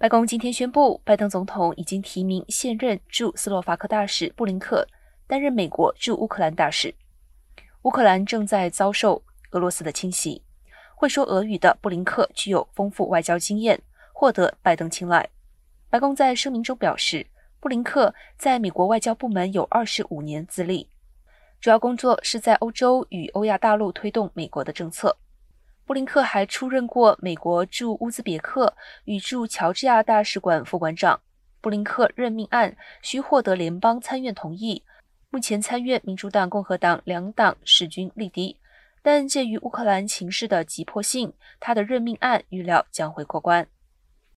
[0.00, 4.88] 白宫今天宣布，拜登总统已经提名现任驻斯洛伐克大使布林克
[5.26, 6.94] 担任美国驻乌克兰大使。
[7.82, 10.42] 乌克兰正在遭受俄罗斯的侵袭，
[10.96, 13.78] 会说俄语的布林克具有丰富外交经验，
[14.14, 15.28] 获得拜登青睐。
[15.90, 17.26] 白宫在声明中表示，
[17.60, 20.88] 布林克在美国外交部门有二十五年资历，
[21.60, 25.18] 主要工作是在欧洲与欧亚大陆推动美国的政策。
[25.90, 28.76] 布林克还出任过美国驻乌兹别克
[29.06, 31.20] 与驻乔治亚大使馆副馆长。
[31.60, 34.84] 布林克任命案需获得联邦参院同意，
[35.30, 38.56] 目前参院民主党、共和党两党势均力敌，
[39.02, 43.66] 但鉴于乌克兰情势的急迫性，他的任命案预料将会过关。